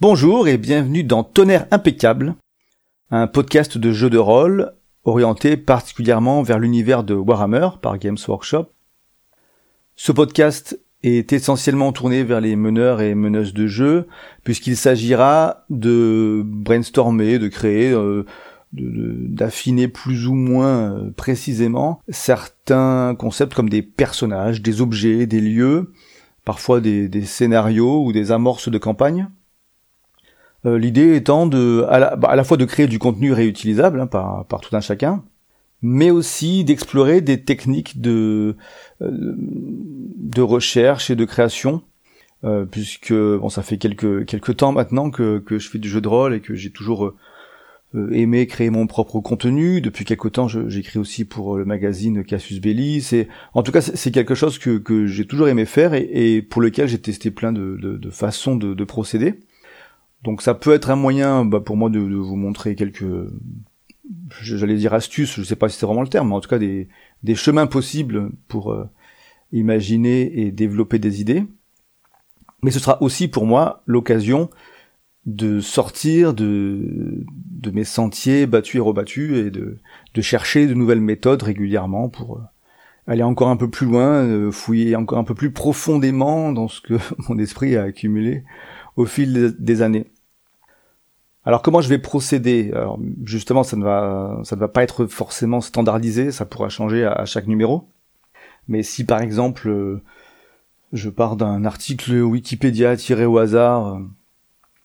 [0.00, 2.34] Bonjour et bienvenue dans Tonnerre impeccable,
[3.10, 4.72] un podcast de jeux de rôle
[5.04, 8.68] orienté particulièrement vers l'univers de Warhammer par Games Workshop.
[9.96, 14.06] Ce podcast est essentiellement tourné vers les meneurs et meneuses de jeux,
[14.42, 18.24] puisqu'il s'agira de brainstormer, de créer, euh,
[18.72, 25.92] d'affiner plus ou moins euh, précisément certains concepts comme des personnages, des objets, des lieux,
[26.46, 29.28] parfois des scénarios ou des amorces de campagne.
[30.66, 34.00] Euh, l'idée étant de, à la, bah, à la, fois de créer du contenu réutilisable
[34.00, 35.24] hein, par, par tout un chacun,
[35.80, 38.56] mais aussi d'explorer des techniques de,
[39.00, 39.34] euh,
[40.38, 41.82] recherche et de création,
[42.44, 46.34] euh, puisque bon, ça fait quelques, temps maintenant que, je fais du jeu de rôle
[46.34, 47.14] et que j'ai toujours
[48.12, 49.80] aimé créer mon propre contenu.
[49.80, 53.00] Depuis quelques temps, j'écris aussi pour le magazine Cassius Belli.
[53.00, 56.86] C'est, en tout cas, c'est quelque chose que, j'ai toujours aimé faire et, pour lequel
[56.86, 59.40] j'ai testé plein de, façons de procéder.
[60.22, 63.04] Donc ça peut être un moyen bah, pour moi de, vous montrer quelques,
[64.42, 66.58] j'allais dire astuces, je sais pas si c'est vraiment le terme, mais en tout cas
[66.58, 66.88] des,
[67.22, 68.88] des chemins possibles pour euh,
[69.52, 71.44] imaginer et développer des idées.
[72.62, 74.50] Mais ce sera aussi pour moi l'occasion
[75.26, 79.78] de sortir de, de mes sentiers battus et rebattus et de,
[80.14, 82.42] de chercher de nouvelles méthodes régulièrement pour euh,
[83.06, 86.80] aller encore un peu plus loin, euh, fouiller encore un peu plus profondément dans ce
[86.80, 86.94] que
[87.28, 88.44] mon esprit a accumulé
[89.00, 90.06] au fil des années.
[91.44, 92.70] Alors comment je vais procéder?
[92.74, 97.88] Alors, Justement, ça ne va pas être forcément standardisé, ça pourra changer à, chaque numéro.
[98.68, 100.02] Mais si par exemple euh,
[100.92, 103.98] je pars d'un article Wikipédia tiré au hasard, euh,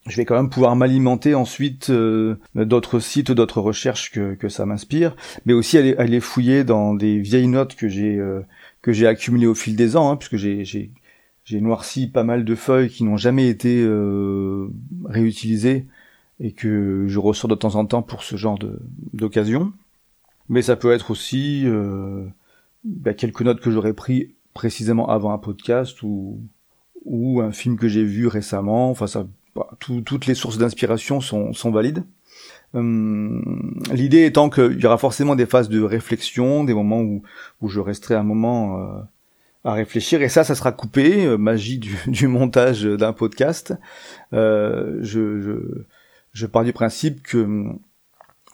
[0.08, 5.16] je vais quand même pouvoir m'alimenter ensuite euh, d'autres sites, d'autres recherches que, ça m'inspire,
[5.46, 8.22] mais aussi aller, fouiller dans des vieilles notes que j'ai
[8.82, 10.92] que j'ai accumulées au fil des ans, hein, puisque j'ai
[11.46, 14.68] j'ai noirci pas mal de feuilles qui n'ont jamais été euh,
[15.06, 15.86] réutilisées
[16.40, 18.60] et que je ressors de temps en temps pour ce genre
[19.14, 19.72] d'occasion.
[20.50, 22.26] Mais ça peut être aussi euh,
[22.84, 26.40] bah, quelques notes que j'aurais pris précisément avant un podcast ou,
[27.06, 28.90] ou un film que j'ai vu récemment.
[28.90, 32.04] Enfin, ça, bah, toutes les sources d'inspiration sont, sont valides.
[32.74, 37.22] Hum, l'idée étant qu'il y aura forcément des phases de réflexion, des moments où,
[37.62, 39.02] où je resterai un moment euh,
[39.66, 40.22] à réfléchir.
[40.22, 43.74] Et ça ça sera coupé euh, magie du, montage d'un podcast.
[44.34, 45.60] Euh, je,
[46.32, 47.80] je, pars du principe que hum,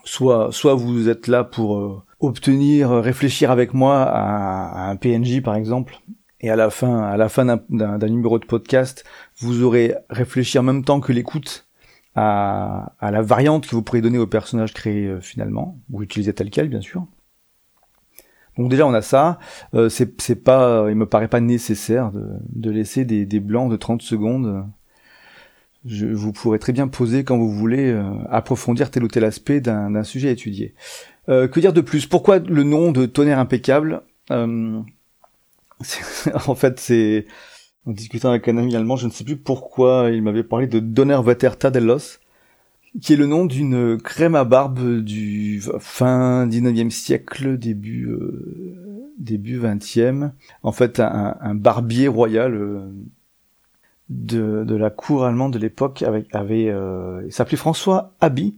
[0.03, 5.55] soit soit vous êtes là pour euh, obtenir réfléchir avec moi à, un PNJ par
[5.55, 5.99] exemple.
[6.39, 9.05] Et à la fin à la fin d'un numéro de podcast
[9.37, 11.67] vous aurez réfléchi en même temps que l'écoute
[12.15, 16.67] à, la variante que vous pourrez donner au personnage créé finalement ou utiliser tel quel
[16.67, 17.05] bien sûr
[18.57, 19.39] donc déjà on a ça,
[19.73, 24.65] euh, c'est pas, il me paraît pas nécessaire de, laisser des, blancs de 30 secondes.
[25.85, 29.61] Je, vous pourrez très bien poser quand vous voulez euh, approfondir tel ou tel aspect
[29.61, 30.75] d'un sujet étudié.
[31.29, 32.05] Euh, que dire de plus?
[32.05, 34.01] Pourquoi le nom de tonnerre impeccable?
[34.31, 34.79] Euh,
[36.47, 37.25] En fait c'est
[37.87, 40.79] en discutant avec un ami allemand, je ne sais plus pourquoi il m'avait parlé de
[40.79, 42.19] Donnerwetter Tadellos
[42.99, 48.81] qui est le nom d'une crème à barbe du fin 19e siècle, début euh,
[49.21, 50.31] début 20e.
[50.63, 52.91] En fait, un, un barbier royal euh,
[54.09, 58.57] de, de la cour allemande de l'époque avait, avait euh, il s'appelait François Abi,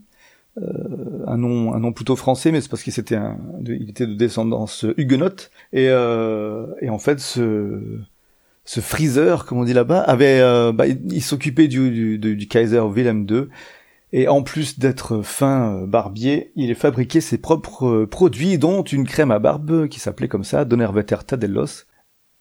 [0.58, 4.08] euh, un nom un nom plutôt français, mais c'est parce qu'il était un, il était
[4.08, 8.00] de descendance huguenote et et en fait ce
[8.66, 10.40] ce freezer, comme on dit là-bas, avait,
[10.72, 13.48] bah, il, s'occupait du, du, du, Kaiser Wilhelm II
[14.14, 18.84] et en plus d'être fin euh, barbier, il a fabriqué ses propres euh, produits, dont
[18.84, 21.86] une crème à barbe qui s'appelait comme ça, Donnerwetter Tadellos,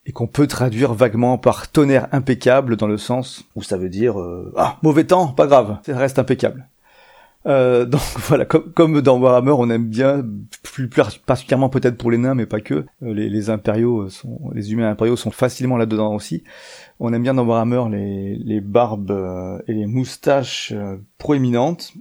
[0.05, 4.21] et qu'on peut traduire vaguement par tonnerre impeccable dans le sens où ça veut dire
[4.21, 6.69] euh, ah mauvais temps, pas grave, ça reste impeccable.
[7.45, 10.25] Euh, donc voilà, comme, dans Warhammer, on aime bien,
[10.63, 10.89] plus,
[11.25, 12.85] particulièrement peut-être pour les nains, mais pas que.
[13.03, 16.43] Euh, les, les, impériaux sont, les humains impériaux sont facilement là-dedans aussi.
[16.99, 20.73] On aime bien dans Warhammer les, les barbes euh, et les moustaches
[21.17, 21.93] proéminentes,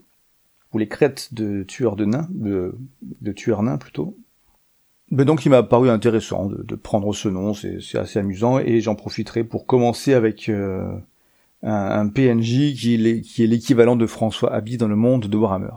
[0.72, 2.74] ou les crêtes de tueurs de nains, de,
[3.20, 4.16] de tueurs nains plutôt.
[5.10, 8.80] Mais donc il m'a paru intéressant de, de prendre ce nom, c'est assez amusant, et
[8.80, 10.50] j'en profiterai pour commencer avec
[11.62, 15.74] un, PNJ qui est l'équivalent de François Habi dans le monde de Warhammer.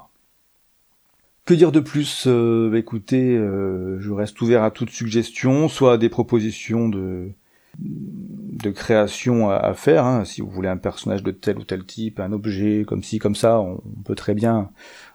[1.45, 5.99] Que dire de plus euh, bah, Écoutez, euh, je reste ouvert à toute suggestion, soit
[5.99, 7.29] des propositions de,
[7.77, 10.05] de création à, faire.
[10.05, 10.25] Hein.
[10.25, 13.35] Si vous voulez un personnage de tel ou tel type, un objet comme ci, comme
[13.35, 14.71] ça, on, peut très bien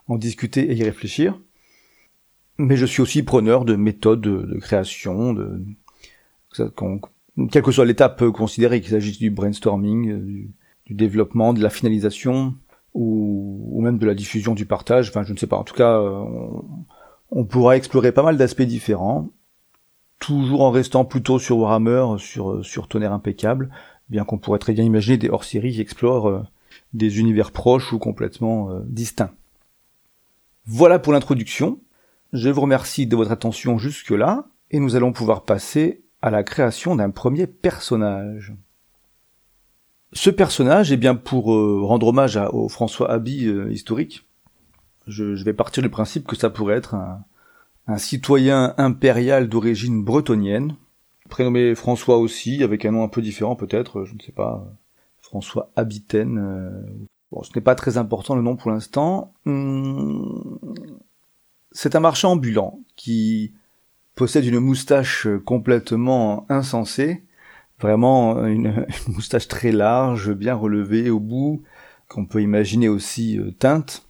[0.07, 1.41] en discuter et y réfléchir.
[2.59, 5.65] Mais je suis aussi preneur de méthodes de, création, de,
[7.51, 10.51] quelle que soit l'étape considérée, qu'il s'agisse du brainstorming, du,
[10.91, 12.55] du développement, de la finalisation,
[12.95, 15.09] ou, même de la diffusion du partage.
[15.09, 15.57] Enfin, je ne sais pas.
[15.57, 16.65] En tout cas, on,
[17.31, 19.31] on pourra explorer pas mal d'aspects différents,
[20.19, 23.71] toujours en restant plutôt sur Warhammer, sur, sur tonnerre impeccable,
[24.09, 26.43] bien qu'on pourrait très bien imaginer des hors-séries qui explorent euh,
[26.93, 29.33] des univers proches ou complètement euh, distincts.
[30.67, 31.79] Voilà pour l'introduction.
[32.33, 36.97] Je vous remercie de votre attention jusque-là, et nous allons pouvoir passer à la création
[36.97, 38.55] d'un premier personnage.
[40.13, 44.27] Ce personnage, est bien, pour euh, rendre hommage au François Abbey historique,
[45.07, 47.25] je, vais partir du principe que ça pourrait être un,
[47.99, 50.77] citoyen impérial d'origine bretonnienne,
[51.29, 54.65] prénommé François aussi, avec un nom un peu différent peut-être, je ne sais pas,
[55.21, 56.39] François Habitaine.
[56.39, 59.33] Euh, bon, ce n'est pas très important le nom pour l'instant.
[59.47, 60.59] Hum,
[61.73, 63.55] c'est un marchand ambulant qui
[64.15, 67.25] possède une moustache complètement insensée,
[67.81, 71.63] vraiment une, moustache très large, bien relevée au bout,
[72.09, 74.07] qu'on peut imaginer aussi euh, teinte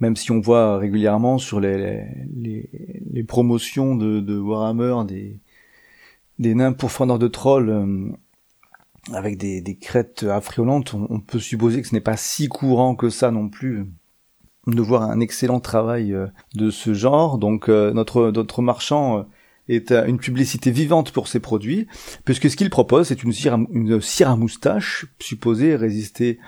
[0.00, 5.38] même si on voit régulièrement sur les, les, promotions de, de, Warhammer des,
[6.38, 8.08] des nains pourfendeurs de trolls euh,
[9.12, 13.10] avec des, des crêtes affriolantes, on, peut supposer que ce n'est pas si courant que
[13.10, 13.84] ça non plus
[14.66, 17.36] de voir un excellent travail euh, de ce genre.
[17.36, 19.26] Donc notre, notre marchand
[19.74, 21.86] est une publicité vivante pour ses produits,
[22.24, 26.38] puisque ce qu'il propose, c'est une cire, une cire à moustache supposée résister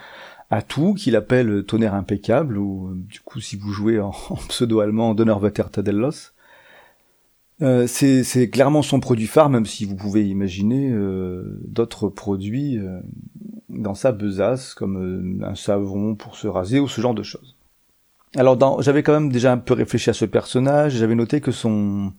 [0.51, 4.13] à tout, qu'il appelle tonnerre impeccable, ou du coup si vous jouez en,
[4.49, 6.33] pseudo-allemand Donnerwetter Tadellos.
[7.63, 13.01] Euh, c'est clairement son produit phare, même si vous pouvez imaginer euh, d'autres produits euh,
[13.69, 17.57] dans sa besace, comme un savon pour se raser ou ce genre de choses.
[18.35, 22.13] Alors j'avais quand même déjà un peu réfléchi à ce personnage, j'avais noté que son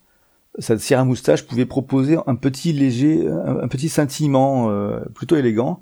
[0.60, 4.70] sa cire à moustache pouvait proposer un petit léger, un petit scintillement
[5.14, 5.80] plutôt élégant,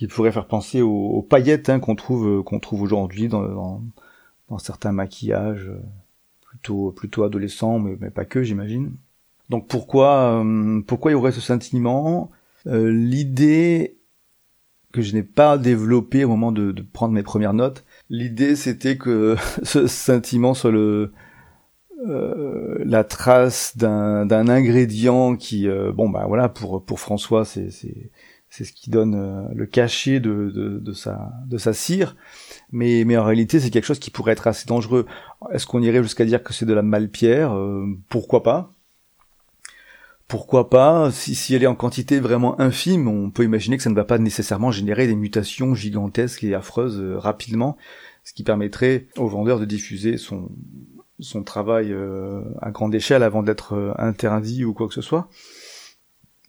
[0.00, 3.82] qui pourrait faire penser aux, paillettes hein, qu'on trouve qu'on trouve aujourd'hui dans,
[4.48, 5.82] dans, certains maquillages euh,
[6.40, 8.94] plutôt plutôt adolescents, mais, mais pas que, j'imagine.
[9.50, 12.30] Donc pourquoi euh, pourquoi il y aurait ce sentiment
[12.66, 13.98] euh, L'idée
[14.92, 18.96] que je n'ai pas développée au moment de, de prendre mes premières notes, l'idée c'était
[18.96, 21.12] que ce sentiment soit le
[22.08, 27.70] euh, la trace d'un ingrédient qui bon bah voilà pour François c'est
[28.50, 32.16] c'est ce qui donne euh, le cachet de, sa, cire,
[32.72, 35.06] mais, mais en réalité c'est quelque chose qui pourrait être assez dangereux.
[35.52, 37.56] Est-ce qu'on irait jusqu'à dire que c'est de la malpierre?
[37.56, 38.72] Euh, Pourquoi pas?
[40.26, 41.10] Pourquoi pas?
[41.12, 44.04] Si, si elle est en quantité vraiment infime, on peut imaginer que ça ne va
[44.04, 47.76] pas nécessairement générer des mutations gigantesques et affreuses euh, rapidement,
[48.24, 50.50] ce qui permettrait au vendeur de diffuser son,
[51.20, 51.94] son travail
[52.60, 55.28] à grande échelle avant d'être interdit ou quoi que ce soit.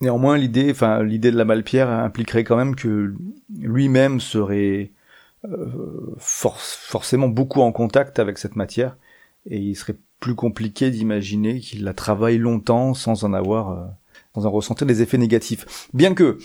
[0.01, 3.13] Néanmoins, l'idée, enfin, l'idée de la Malpierre impliquerait quand même que
[3.55, 4.91] lui-même serait
[5.47, 8.97] euh, forcément beaucoup en contact avec cette matière,
[9.47, 13.85] et il serait plus compliqué d'imaginer qu'il la travaille longtemps sans en avoir, euh,
[14.33, 15.87] sans en ressentir des effets négatifs.
[15.93, 16.39] Bien que,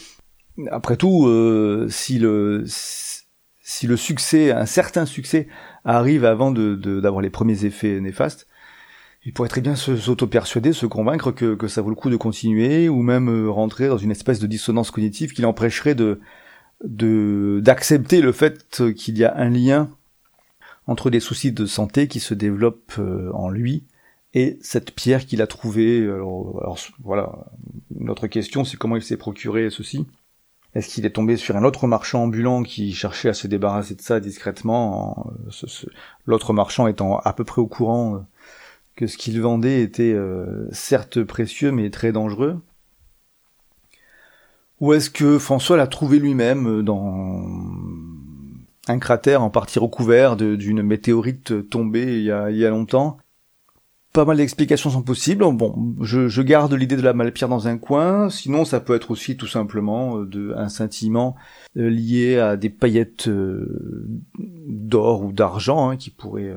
[0.70, 2.67] après tout, euh, si le
[3.96, 5.49] succès, un certain succès,
[5.87, 8.47] arrive avant de d'avoir les premiers effets néfastes,
[9.25, 12.88] il pourrait très bien s'auto-persuader, se convaincre que, que, ça vaut le coup de continuer,
[12.88, 16.21] ou même euh, rentrer dans une espèce de dissonance cognitive qui l'empêcherait de
[16.85, 19.88] d'accepter le fait qu'il y a un lien
[20.87, 23.84] entre des soucis de santé qui se développent euh, en lui
[24.34, 26.03] et cette pierre qu'il a trouvée.
[26.05, 27.46] Alors, voilà,
[27.99, 30.06] notre question c'est comment il s'est procuré ceci?
[30.77, 34.03] Est-ce qu'il est tombé sur un autre marchand ambulant qui cherchait à se débarrasser de
[34.03, 35.33] ça discrètement,
[36.27, 38.27] l'autre marchand étant à peu près au courant
[38.95, 42.61] que ce qu'il vendait était euh, certes précieux mais très dangereux?
[44.81, 47.43] Ou est-ce que François l'a trouvé lui-même euh, dans
[48.87, 52.31] un cratère en partie recouvert d'une météorite tombée il y
[52.67, 53.17] a longtemps?
[54.17, 55.44] Pas mal d'explications sont possibles.
[55.53, 58.31] Bon, je, garde l'idée de la malpierre dans un coin.
[58.31, 61.37] Sinon, ça peut être aussi tout simplement euh, de, un scintillement
[61.75, 63.29] lié à des paillettes
[64.39, 66.56] d'or ou d'argent hein, qui pourraient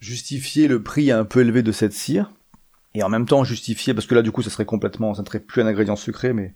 [0.00, 2.32] justifier le prix un peu élevé de cette cire,
[2.94, 5.26] et en même temps justifier, parce que là du coup ça serait complètement, ça ne
[5.26, 6.54] serait plus un ingrédient sucré, mais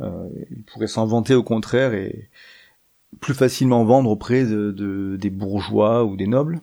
[0.00, 2.30] euh, il pourrait s'en vanter au contraire et
[3.20, 6.60] plus facilement vendre auprès de, des bourgeois ou des nobles.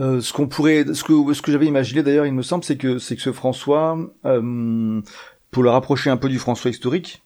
[0.00, 3.32] Euh, ce qu'on pourrait, ce que, j'avais imaginé d'ailleurs, il me semble, c'est que ce
[3.32, 5.02] François, euh,
[5.50, 7.22] pour le rapprocher un peu du François historique,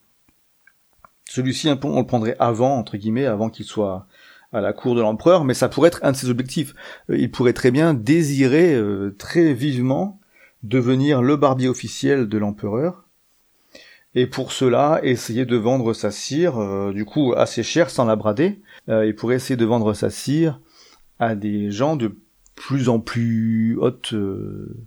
[1.25, 4.07] celui-ci on le prendrait avant entre guillemets, avant qu'il soit
[4.53, 6.75] à la cour de l'empereur, mais ça pourrait être un de ses objectifs.
[7.11, 8.77] Euh, il pourrait très bien désirer
[9.19, 10.21] très vivement
[10.65, 13.05] devenir le barbier officiel de l'empereur,
[14.17, 18.61] et pour cela essayer de vendre sa cire, du coup assez cher sans la brader,
[18.89, 20.61] il pourrait essayer de vendre sa cire
[21.19, 22.17] à des gens de
[22.55, 24.87] plus en plus haute euh,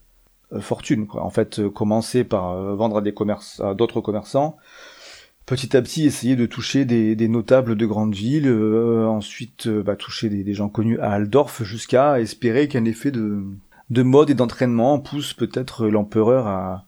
[0.60, 1.08] fortune.
[1.08, 1.24] Quoi.
[1.24, 4.58] En fait, commencer par vendre à des commerces, à d'autres commerçants,
[5.46, 10.54] petit à petit essayer de toucher des, notables de grandes villes, ensuite bah, toucher des,
[10.54, 13.44] gens connus à Aldorf, jusqu'à espérer qu'un effet de,
[13.90, 16.88] de mode et d'entraînement pousse peut-être l'empereur à,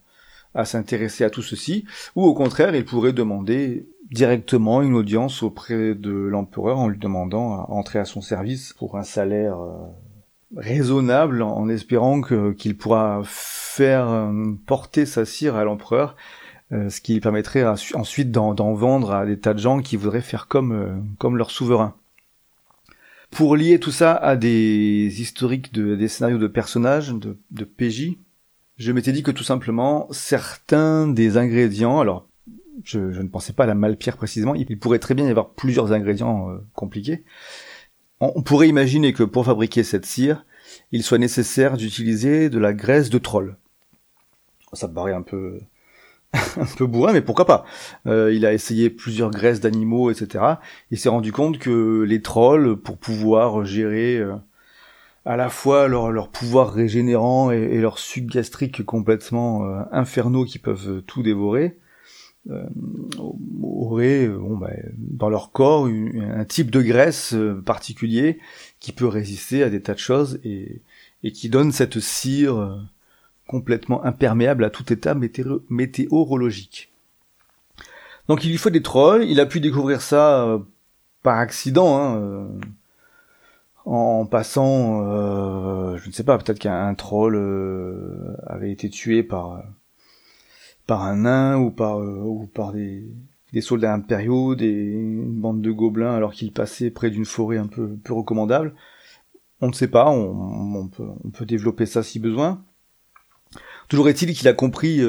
[0.54, 1.84] à s'intéresser à tout ceci,
[2.16, 7.54] ou au contraire, il pourrait demander directement une audience auprès de l'empereur en lui demandant
[7.54, 9.76] à entrer à son service pour un salaire euh,
[10.56, 16.16] raisonnable, en espérant qu'il pourra faire euh, porter sa cire à l'empereur,
[16.72, 17.64] euh, ce qui permettrait
[17.94, 21.94] ensuite d'en vendre à des tas de gens qui voudraient faire comme, comme leur souverain.
[23.30, 28.16] Pour lier tout ça à des historiques de des scénarios de personnages, de, de PJ,
[28.76, 32.26] je m'étais dit que tout simplement, certains des ingrédients, alors
[32.82, 35.92] je, ne pensais pas à la malpierre précisément, il pourrait très bien y avoir plusieurs
[35.92, 37.24] ingrédients euh, compliqués.
[38.20, 40.44] On, pourrait imaginer que pour fabriquer cette cire,
[40.92, 43.56] il soit nécessaire d'utiliser de la graisse de troll.
[44.74, 45.60] Ça me paraît un peu
[46.56, 47.64] un peu bourrin, mais pourquoi pas
[48.06, 50.44] euh, Il a essayé plusieurs graisses d'animaux, etc.
[50.90, 54.36] Il s'est rendu compte que les trolls, pour pouvoir gérer euh,
[55.24, 58.26] à la fois leur, leur pouvoir régénérant et, leur suc
[58.86, 61.78] complètement euh, infernaux qui peuvent tout dévorer,
[62.48, 62.64] euh,
[63.62, 68.38] auraient bah, dans leur corps un type de graisse euh, particulier
[68.78, 70.82] qui peut résister à des tas de choses et,
[71.32, 72.76] qui donne cette cire euh,
[73.46, 75.14] complètement imperméable à tout état
[75.68, 76.92] météorologique.
[78.28, 80.60] Donc il lui faut des trolls, il a pu découvrir ça
[81.22, 82.48] par accident, hein,
[83.86, 89.62] en passant, euh, je ne sais pas, peut-être qu'un troll euh, avait été tué par
[90.90, 93.04] par un nain ou par euh, ou par des,
[93.52, 97.68] des soldats impériaux, des une bande de gobelins alors qu'il passait près d'une forêt un
[97.68, 98.74] peu peu recommandable.
[99.60, 102.64] On ne sait pas, on, on, peut, on peut développer ça si besoin.
[103.88, 105.00] Toujours est-il qu'il a compris.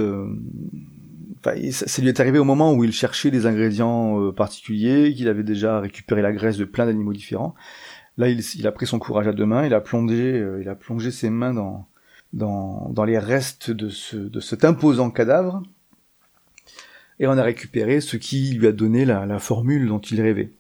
[1.40, 5.44] Enfin, ça lui est arrivé au moment où il cherchait des ingrédients particuliers, qu'il avait
[5.44, 7.56] déjà récupéré la graisse de plein d'animaux différents,
[8.18, 10.76] Là, il, a pris son courage à deux mains, il a plongé, euh, il a
[10.76, 11.88] plongé ses mains dans,
[12.34, 15.64] dans, dans les restes de, ce, de cet imposant cadavre,
[17.20, 20.52] et on a récupéré ce qui lui a donné la, la formule dont il rêvait.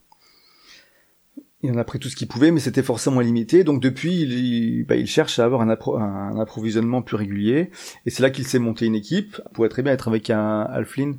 [1.64, 3.64] Il en a pris tout ce qu'il pouvait, mais c'était forcément limité.
[3.64, 7.72] Donc depuis, il, bah, il cherche à avoir un, un, approvisionnement plus régulier.
[8.06, 9.42] Et c'est là qu'il s'est monté une équipe.
[9.50, 11.14] Il pourrait très bien être avec un Alflin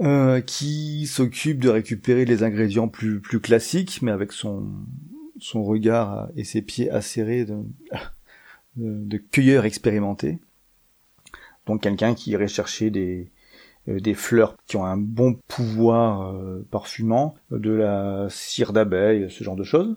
[0.00, 4.66] euh, qui s'occupe de récupérer les ingrédients plus, plus classiques, mais avec son,
[5.38, 7.56] son regard et ses pieds acérés de,
[8.76, 10.38] de, cueilleur expérimenté.
[11.66, 13.30] Donc quelqu'un qui irait chercher des,
[13.88, 19.42] euh, des fleurs qui ont un bon pouvoir euh, parfumant, de la cire d'abeille, ce
[19.42, 19.96] genre de choses.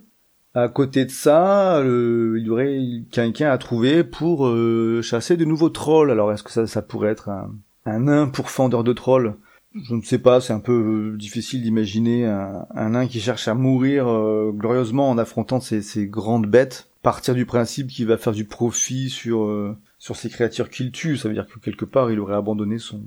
[0.54, 2.80] À côté de ça, il y aurait
[3.12, 6.12] quelqu'un à trouver pour euh, chasser de nouveaux trolls.
[6.12, 7.54] Alors est-ce que ça, ça pourrait être un,
[7.86, 9.36] un nain pourfendeur de trolls?
[9.76, 14.06] Je ne sais pas, c'est un peu difficile d'imaginer un, nain qui cherche à mourir
[14.54, 16.88] glorieusement en affrontant ces, grandes bêtes.
[17.06, 21.18] Partir du principe qu'il va faire du profit sur euh, sur ces créatures qu'il tue,
[21.18, 23.04] ça veut dire que quelque part il aurait abandonné son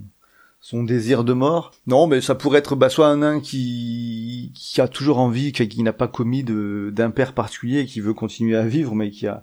[0.61, 1.73] son désir de mort.
[1.89, 5.83] Non, mais ça pourrait être bah, soit un nain qui qui a toujours envie, qui,
[5.83, 9.43] n'a pas commis d'impair particulier, qui veut continuer à vivre, mais qui a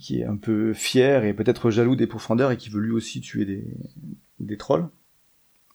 [0.00, 3.20] qui est un peu fier et peut-être jaloux des profondeurs et qui veut lui aussi
[3.20, 3.64] tuer des
[4.40, 4.88] des trolls.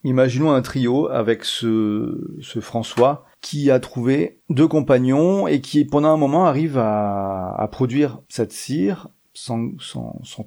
[0.03, 2.17] Imaginons un trio avec ce,
[2.60, 8.22] François qui a trouvé deux compagnons et qui pendant un moment arrive à, à produire
[8.27, 9.72] cette cire sans,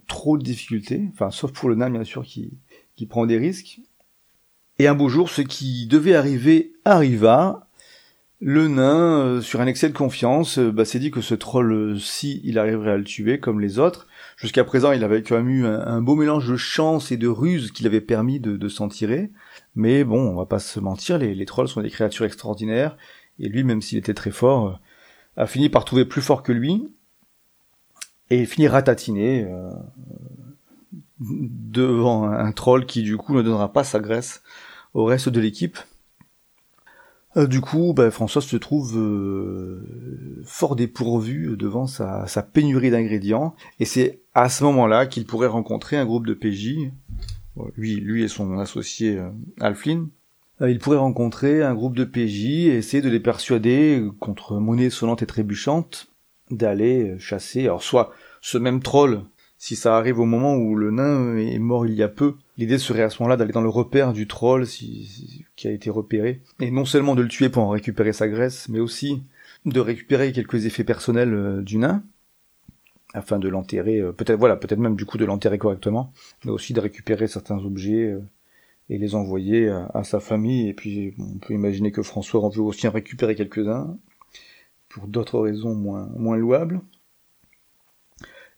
[0.07, 2.59] trop de difficultés, enfin sauf pour le nain bien sûr qui,
[2.95, 3.81] qui prend des risques.
[4.79, 7.69] Et un beau jour, ce qui devait arriver arriva.
[8.39, 12.43] Le nain, euh, sur un excès de confiance, euh, bah, s'est dit que ce troll-ci,
[12.45, 14.07] il arriverait à le tuer comme les autres.
[14.37, 17.73] Jusqu'à présent, il avait quand même eu un, beau mélange de chance et de ruse
[17.73, 19.33] qui l'avait permis de, s'en tirer.
[19.75, 22.99] Mais bon, on va pas se mentir, les, trolls sont des créatures extraordinaires,
[23.39, 26.53] et lui, même s'il était très fort, euh, a fini par trouver plus fort que
[26.53, 26.87] lui,
[28.29, 29.71] et finit ratatiné euh,
[31.21, 34.43] devant un, troll qui du coup ne donnera pas sa graisse
[34.93, 35.79] au reste de l'équipe.
[37.37, 38.99] Euh, du coup, bah, François se trouve
[40.45, 46.05] fort dépourvu devant sa, pénurie d'ingrédients, et c'est à ce moment-là qu'il pourrait rencontrer un
[46.05, 46.91] groupe de PJ
[47.77, 49.31] lui, lui et son associé euh,
[50.63, 54.91] euh, il pourrait rencontrer un groupe de PJ et essayer de les persuader, contre monnaie
[54.91, 56.09] sonnante et trébuchante,
[56.51, 59.23] d'aller euh, chasser, alors soit ce même troll,
[59.59, 62.79] si ça arrive au moment où le nain est mort il y a peu, L'idée
[62.79, 66.41] serait à ce moment-là d'aller dans le repère du troll si, qui a été repéré,
[66.61, 69.23] et non seulement de le tuer pour en récupérer sa graisse, mais aussi
[69.67, 72.03] de récupérer quelques effets personnels euh, du nain,
[73.13, 76.13] afin de l'enterrer, euh, peut-être voilà, peut-être même du coup de l'enterrer correctement,
[76.45, 78.21] mais aussi de récupérer certains objets euh,
[78.89, 80.69] et les envoyer à, sa famille.
[80.69, 83.99] Et puis on peut imaginer que François en veut aussi en récupérer quelques-uns
[84.89, 86.81] pour d'autres raisons moins moins louables.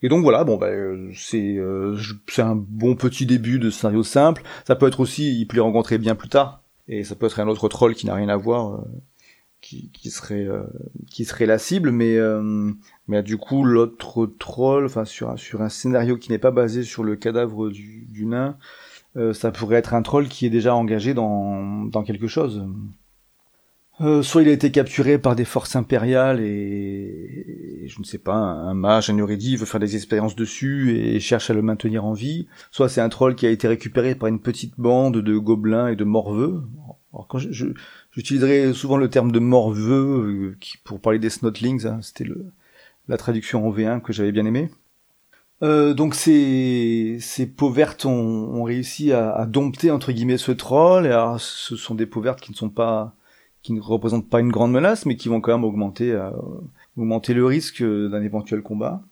[0.03, 0.71] Et donc voilà, bon bah,
[1.15, 1.59] c'est
[2.29, 4.43] c'est un bon petit début de scénario simple.
[4.67, 7.41] Ça peut être aussi, il peut les rencontrer bien plus tard, et ça peut être
[7.41, 8.85] un autre troll qui n'a rien à voir
[9.61, 10.65] qui, qui serait euh,
[11.11, 11.91] qui serait la cible.
[11.91, 12.73] Mais euh,
[13.07, 16.83] mais du coup l'autre troll enfin sur un, sur un scénario qui n'est pas basé
[16.83, 18.57] sur le cadavre du, du nain
[19.17, 22.67] euh, ça pourrait être un troll qui est déjà engagé dans dans quelque chose
[24.23, 28.75] soit il a été capturé par des forces impériales et, je ne sais pas, un
[28.75, 32.47] mage, un Eurydi veut faire des expériences dessus et cherche à le maintenir en vie.
[32.71, 35.97] Soit c'est un troll qui a été récupéré par une petite bande de gobelins et
[35.97, 36.63] de morveux.
[37.13, 37.73] Alors quand je,
[38.19, 41.87] J'utiliserai souvent le terme de morveux euh, pour parler des snotlings.
[41.87, 42.27] Hein, C'était
[43.07, 44.71] la traduction en V1 que j'avais bien aimé.
[45.63, 50.51] Euh, donc ces, ces peaux vertes ont, ont réussi à, à, dompter entre guillemets ce
[50.51, 51.07] troll.
[51.07, 53.15] Et alors, ce sont des peaux vertes qui ne sont pas,
[53.69, 56.31] qui ne représentent pas une grande menace, mais qui vont quand même augmenter, euh,
[56.97, 59.03] augmenter le risque d'un éventuel combat.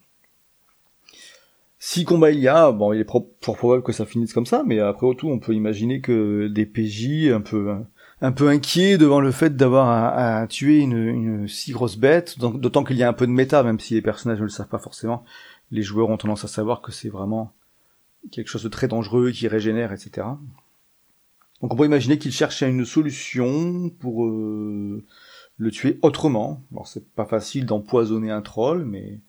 [1.79, 3.27] Si combat il y a, bon, il est fort
[3.59, 7.31] probable que ça finisse comme ça, mais après tout, on peut imaginer que des PJ
[7.35, 7.77] un peu
[8.23, 12.83] un peu inquiet devant le fait d'avoir à, tuer une, une, si grosse bête, d'autant
[12.83, 14.79] qu'il y a un peu de méta, même si les personnages ne le savent pas
[14.79, 15.23] forcément.
[15.71, 17.53] Les joueurs ont tendance à savoir que c'est vraiment
[18.33, 20.29] quelque chose de très dangereux qui régénère, etc.
[21.61, 25.05] Donc on peut imaginer qu'il cherche une solution pour euh,
[25.57, 26.63] le tuer autrement.
[26.73, 29.21] Alors c'est pas facile d'empoisonner un troll, mais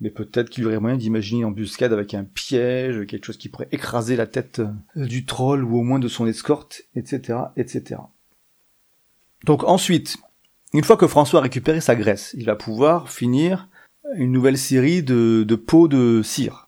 [0.00, 3.48] mais peut-être qu'il y aurait moyen d'imaginer une embuscade avec un piège, quelque chose qui
[3.48, 4.62] pourrait écraser la tête
[4.94, 8.00] du troll ou au moins de son escorte, etc., etc.
[9.44, 10.16] Donc ensuite,
[10.72, 13.68] une fois que François a récupéré sa graisse, il va pouvoir finir
[14.14, 16.67] une nouvelle série de, de pots de cire.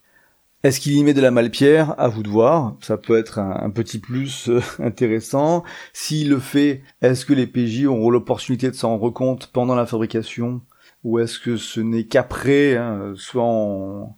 [0.63, 1.99] Est-ce qu'il y met de la malpierre?
[1.99, 2.77] À vous de voir.
[2.83, 5.65] Ça peut être un, petit plus euh, intéressant.
[5.95, 9.87] S'il le fait, est-ce que les PJ auront l'opportunité de s'en rendre compte pendant la
[9.87, 10.61] fabrication?
[11.03, 14.17] Ou est-ce que ce n'est qu'après, hein, soit en,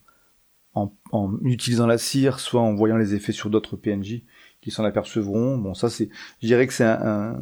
[1.44, 4.22] utilisant la cire, soit en voyant les effets sur d'autres PNJ
[4.60, 5.58] qui s'en apercevront?
[5.58, 6.08] Bon, ça c'est...
[6.40, 7.36] Je dirais que c'est un,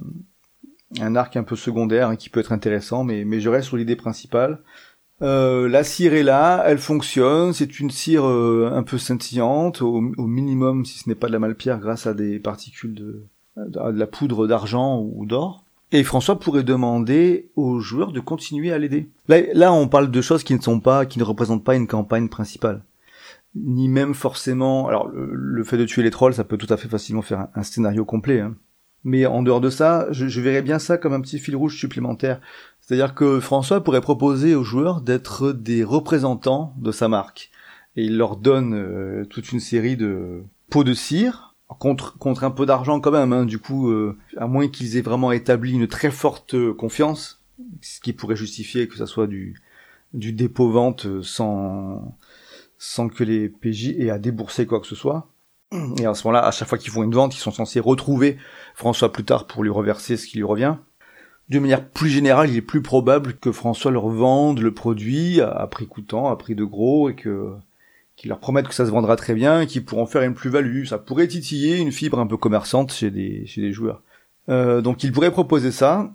[1.16, 4.62] arc un peu secondaire hein, qui peut être intéressant, mais je reste sur l'idée principale.
[5.22, 10.00] Euh, la cire est là, elle fonctionne, c'est une cire euh, un peu scintillante, au,
[10.00, 14.06] minimum si ce n'est pas de la malpierre grâce à des particules de, de la
[14.06, 15.64] poudre d'argent ou d'or.
[15.92, 19.08] Et François pourrait demander aux joueurs de continuer à l'aider.
[19.28, 22.28] Là, on parle de choses qui ne sont pas, qui ne représentent pas une campagne
[22.28, 22.82] principale,
[23.56, 24.86] ni même forcément.
[24.88, 27.50] Alors, le, fait de tuer les trolls, ça peut tout à fait facilement faire un,
[27.56, 28.40] un scénario complet.
[28.40, 28.54] Hein.
[29.02, 31.76] Mais en dehors de ça, je, je, verrais bien ça comme un petit fil rouge
[31.76, 32.40] supplémentaire.
[32.90, 37.52] C'est-à-dire que François pourrait proposer aux joueurs d'être des représentants de sa marque.
[37.94, 42.50] Et il leur donne euh, toute une série de pots de cire, contre, contre un
[42.50, 45.86] peu d'argent quand même, hein, du coup, euh, à moins qu'ils aient vraiment établi une
[45.86, 47.40] très forte confiance,
[47.80, 49.54] ce qui pourrait justifier que ça soit du,
[50.12, 52.18] du dépôt-vente sans,
[52.76, 55.30] sans que les PJ aient à débourser quoi que ce soit.
[56.00, 58.36] Et à ce moment-là, à chaque fois qu'ils font une vente, ils sont censés retrouver
[58.74, 60.74] François plus tard pour lui reverser ce qui lui revient.
[61.50, 65.66] De manière plus générale, il est plus probable que François leur vende le produit à
[65.66, 67.52] prix coûtant, à prix de gros, et que
[68.14, 70.84] qu'il leur promette que ça se vendra très bien, qu'ils pourront faire une plus-value.
[70.84, 74.02] Ça pourrait titiller une fibre un peu commerçante chez des, chez des joueurs.
[74.50, 76.14] Euh, donc il pourrait proposer ça,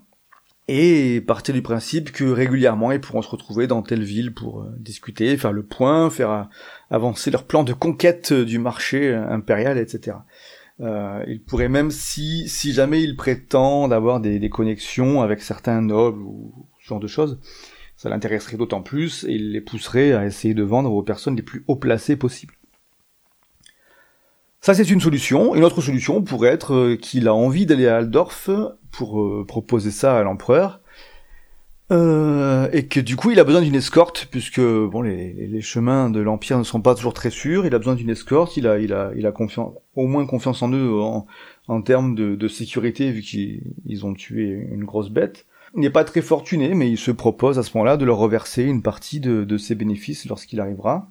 [0.68, 4.74] et partir du principe que régulièrement ils pourront se retrouver dans telle ville pour euh,
[4.78, 6.42] discuter, faire le point, faire euh,
[6.90, 10.16] avancer leur plan de conquête du marché impérial, etc.
[10.80, 15.80] Euh, ils pourraient même, si, si jamais ils prétendent avoir des, des connexions avec certains
[15.80, 17.40] nobles ou ce genre de choses,
[17.96, 21.42] ça l'intéresserait d'autant plus et il les pousserait à essayer de vendre aux personnes les
[21.42, 22.54] plus haut placées possibles.
[24.60, 25.54] Ça, c'est une solution.
[25.54, 28.50] Une autre solution pourrait être euh, qu'il a envie d'aller à Aldorf
[28.90, 30.80] pour euh, proposer ça à l'empereur.
[31.92, 36.18] Euh, et que du coup il a besoin d'une escorte puisque bon les, chemins de
[36.18, 37.64] l'empire ne sont pas toujours très sûrs.
[37.64, 38.56] Il a besoin d'une escorte.
[38.56, 41.26] Il a il a il a confiance au moins confiance en eux en,
[41.68, 45.46] en termes de, de sécurité vu qu'ils ont tué une grosse bête.
[45.74, 48.64] Il n'est pas très fortuné mais il se propose à ce moment-là de leur reverser
[48.64, 51.08] une partie de, de ses bénéfices lorsqu'il arrivera.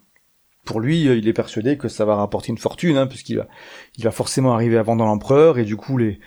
[0.65, 3.47] Pour lui, il est persuadé que ça va rapporter une fortune, hein, puisqu'il va,
[3.97, 6.19] il va forcément arriver avant dans l'empereur, et du coup, les,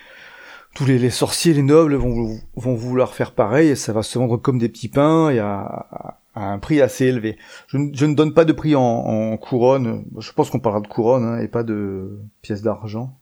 [0.79, 4.17] tous les, les, sorciers, les nobles vont, vont vouloir faire pareil, et ça va se
[4.17, 7.37] vendre comme des petits pains, et à, à, un prix assez élevé.
[7.67, 10.87] Je, je, ne donne pas de prix en, en couronne, je pense qu'on parlera de
[10.87, 13.19] couronne, hein, et pas de pièces d'argent.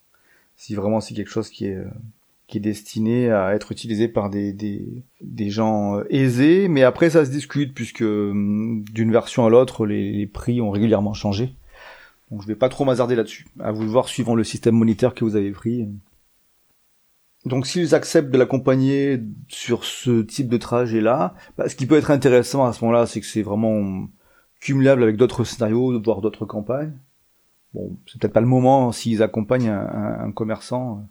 [0.55, 1.83] si vraiment c'est quelque chose qui est
[2.47, 7.25] qui est destiné à être utilisé par des, des, des gens aisés, mais après ça
[7.25, 11.55] se discute puisque hum, d'une version à l'autre les, les, prix ont régulièrement changé.
[12.31, 13.47] Donc je vais pas trop m'hazarder là-dessus.
[13.59, 15.89] À vous de voir suivant le système moniteur que vous avez pris.
[17.47, 22.11] Donc s'ils acceptent de l'accompagner sur ce type de trajet-là, bah, ce qui peut être
[22.11, 24.09] intéressant à ce moment-là, c'est que c'est vraiment
[24.61, 26.93] cumulable avec d'autres scénarios, voire d'autres campagnes.
[27.73, 31.03] Bon, c'est peut-être pas le moment s'ils accompagnent un, commerçant euh,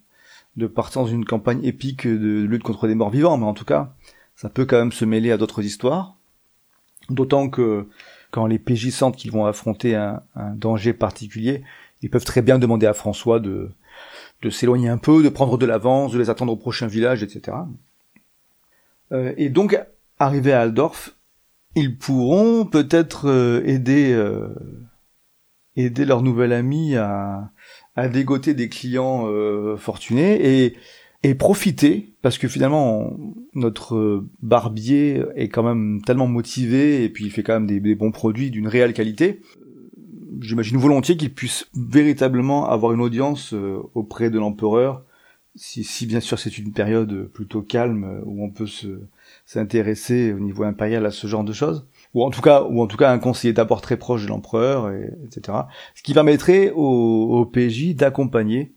[0.58, 3.66] de partir dans une campagne épique de lutte contre des morts vivants, mais en tout
[3.66, 3.94] cas,
[4.36, 6.18] ça peut quand même se mêler à d'autres histoires.
[7.10, 7.88] D'autant que
[8.32, 11.64] quand les PJ sentent qu'ils vont affronter un, un, danger particulier,
[12.02, 13.72] ils peuvent très bien demander à François de,
[14.42, 17.58] de s'éloigner un peu, de prendre de l'avance, de les attendre au prochain village, etc.
[19.12, 19.80] Euh, et donc,
[20.20, 21.16] arrivés à Aldorf,
[21.76, 24.48] ils pourront peut-être euh, aider euh,
[25.76, 27.52] aider leur nouvel ami à,
[27.96, 30.78] à dégoter des clients euh, fortunés et
[31.24, 33.18] et profiter parce que finalement
[33.56, 37.96] notre barbier est quand même tellement motivé et puis il fait quand même des, des
[37.96, 39.42] bons produits d'une réelle qualité
[40.42, 45.04] j'imagine volontiers qu'il puisse véritablement avoir une audience euh, auprès de l'empereur,
[45.56, 49.00] si, bien sûr c'est une période plutôt calme euh, où on peut se
[49.46, 52.88] s'intéresser au niveau impérial à ce genre de choses, ou en tout cas, ou en
[52.88, 54.92] tout cas un conseiller d'abord très proche de l'empereur,
[55.24, 55.60] etc.
[55.94, 58.74] Ce qui permettrait au, au PJ d'accompagner,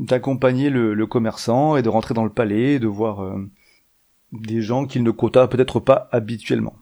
[0.00, 3.48] d'accompagner le, le, commerçant et de rentrer dans le palais, de voir euh,
[4.32, 6.74] des gens qu'il ne quota peut-être pas habituellement.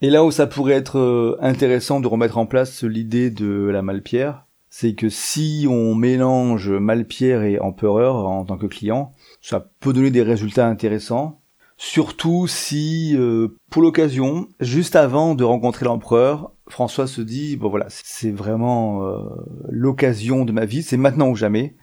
[0.00, 3.82] Et là où ça pourrait être euh, intéressant de remettre en place l'idée de la
[3.82, 9.92] Malpierre, c'est que si on mélange Malpierre et Empereur en tant que client, ça peut
[9.92, 11.40] donner des résultats intéressants.
[11.76, 17.86] Surtout si, euh, pour l'occasion, juste avant de rencontrer l'empereur, François se dit bon voilà,
[17.88, 19.20] c'est vraiment euh,
[19.68, 21.76] l'occasion de ma vie, c'est maintenant ou jamais.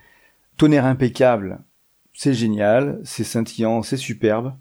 [0.58, 1.64] Tonnerre impeccable,
[2.14, 4.54] c'est génial, c'est scintillant, c'est superbe.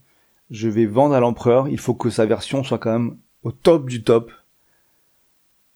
[0.51, 3.89] Je vais vendre à l'empereur, il faut que sa version soit quand même au top
[3.89, 4.33] du top.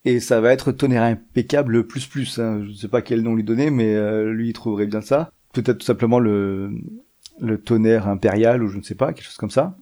[0.04, 2.38] Et ça va être tonnerre impeccable plus plus.
[2.38, 2.62] Hein.
[2.64, 5.32] Je ne sais pas quel nom lui donner, mais euh, lui il trouverait bien ça.
[5.52, 6.72] Peut-être tout simplement le,
[7.40, 9.76] le tonnerre impérial ou je ne sais pas, quelque chose comme ça.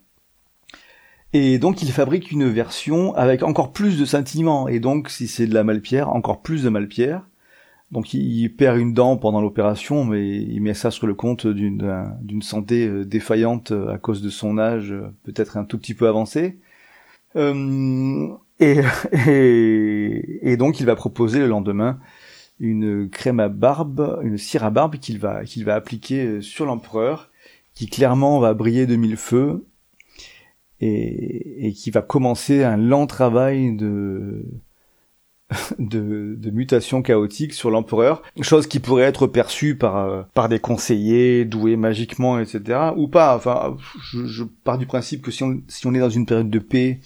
[1.33, 4.69] Et donc il fabrique une version avec encore plus de scintillement.
[4.69, 7.27] Et donc si c'est de la malpierre, encore plus de malpierre.
[7.91, 12.43] Donc il, perd une dent pendant l'opération, mais il met ça sur le compte d'une
[12.43, 16.59] santé euh, défaillante à cause de son âge, euh, peut-être un tout petit peu avancé.
[17.37, 18.29] Euh,
[18.61, 21.99] et, donc il va proposer le lendemain
[22.61, 27.31] une crème à barbe, une cire à barbe qu'il va appliquer sur l'empereur,
[27.75, 29.67] qui clairement va briller de mille feux
[30.81, 34.45] et qui va commencer un lent travail de
[35.79, 40.59] de, de mutation chaotique sur l'empereur, chose qui pourrait être perçue par euh, par des
[40.59, 42.79] conseillers doués magiquement, etc.
[42.97, 43.37] ou pas.
[43.37, 46.51] Enfin, je, je, pars du principe que si on si on est dans une période
[46.51, 47.01] de paix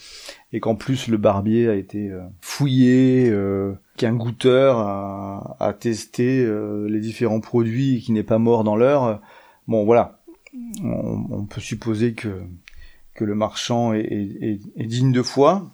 [0.52, 6.44] et qu'en plus le barbier a été euh, fouillé, euh, qu'un goûteur a, a testé
[6.44, 9.20] euh, les différents produits et qui n'est pas mort dans l'heure,
[9.68, 10.20] bon voilà,
[10.82, 12.42] on, on, peut supposer que
[13.14, 15.70] que le marchand est, est, est digne de foi.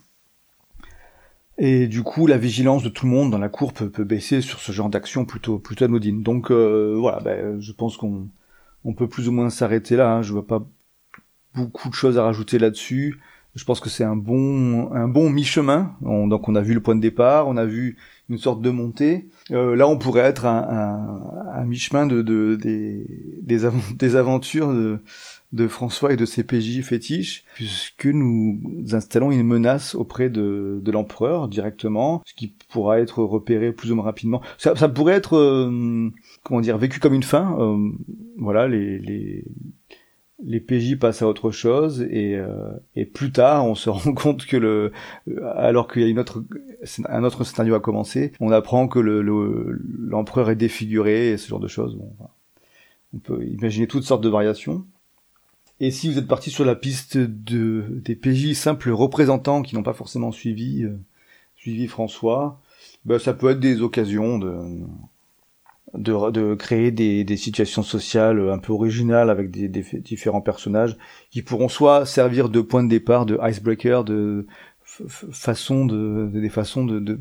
[1.59, 4.61] Et du coup, la vigilance de tout le monde dans la cour peut, baisser sur
[4.61, 6.23] ce genre d'action plutôt plutôt anodine.
[6.23, 8.29] Donc euh, voilà, ben, je pense qu'on
[8.85, 10.13] on peut plus ou moins s'arrêter là.
[10.13, 10.23] Hein.
[10.23, 10.67] Je vois pas
[11.55, 13.21] beaucoup de choses à rajouter là-dessus.
[13.55, 15.95] Je pense que c'est un bon un bon mi-chemin.
[16.01, 17.99] donc on a vu le point de départ, on a vu
[18.31, 19.29] une sorte de montée.
[19.51, 21.21] Euh, là, on pourrait être un,
[21.55, 23.05] un, mi-chemin de, de, des,
[23.43, 23.59] des,
[23.95, 25.01] des aventures de,
[25.53, 28.59] de François et de ses PJ fétiches, puisque nous
[28.93, 33.97] installons une menace auprès de, de l'empereur directement, ce qui pourra être repéré plus ou
[33.97, 34.41] moins rapidement.
[34.57, 36.11] Ça, ça pourrait être, euh,
[36.43, 37.57] comment dire, vécu comme une fin.
[37.61, 37.91] Euh,
[38.39, 39.45] voilà, les, les,
[40.45, 44.45] les PJ passent à autre chose et, euh, et plus tard on se rend compte
[44.47, 44.93] que le
[45.55, 46.43] alors qu'il y a une autre
[47.09, 51.61] un autre scénario à commencer on apprend que le l'empereur est défiguré et ce genre
[51.61, 52.13] de choses bon,
[53.15, 54.85] on peut imaginer toutes sortes de variations
[55.83, 59.83] et si vous êtes parti sur la piste de, des PJ simples représentants qui n'ont
[59.83, 60.97] pas forcément suivi, euh,
[61.57, 62.61] suivi François,
[63.05, 64.79] ben ça peut être des occasions de,
[65.95, 70.97] de, créer des, des, situations sociales un peu originales avec des, différents personnages
[71.31, 74.47] qui pourront soit servir de point de départ, de icebreaker, de
[74.85, 77.19] façon de, des façons de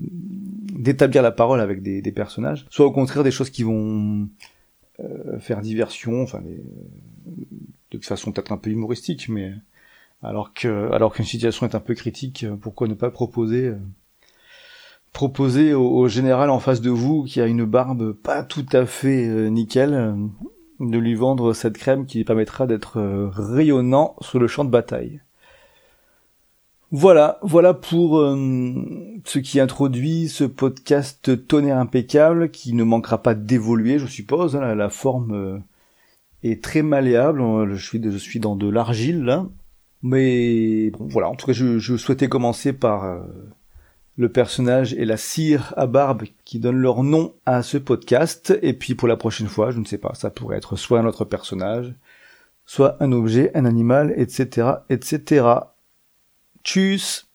[0.78, 4.30] d'établir la parole avec des, personnages, soit au contraire des choses qui vont
[5.00, 6.44] euh, faire diversion, enfin
[7.92, 9.54] de façon peut-être un peu humoristique, mais
[10.24, 13.74] alors que alors qu'une situation est un peu critique, pourquoi ne pas proposer
[15.14, 19.28] proposer au, général en face de vous qui a une barbe pas tout à fait
[19.28, 20.14] euh, nickel euh,
[20.80, 25.22] de lui vendre cette crème qui permettra d'être euh, rayonnant sur le champ de bataille.
[26.94, 33.98] Voilà, voilà pour ce qui introduit ce podcast tonnerre impeccable qui ne manquera pas d'évoluer,
[33.98, 34.58] je suppose.
[34.58, 35.64] Hein, la, forme
[36.44, 37.42] est très malléable.
[37.74, 39.46] Je suis, je suis dans de l'argile
[40.04, 41.30] mais bon, voilà.
[41.30, 43.22] En tout cas, je, je souhaitais commencer par
[44.18, 48.58] le personnage et la cire à barbe qui donnent leur nom à ce podcast.
[48.62, 51.06] Et puis pour la prochaine fois, je ne sais pas, ça pourrait être soit un
[51.06, 51.94] autre personnage,
[52.66, 55.48] soit un objet, un animal, etc., etc.
[56.64, 57.31] Tchuss